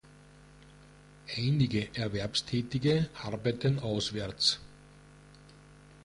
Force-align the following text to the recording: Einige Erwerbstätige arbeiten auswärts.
Einige 1.37 1.93
Erwerbstätige 1.95 3.07
arbeiten 3.21 3.77
auswärts. 3.77 4.59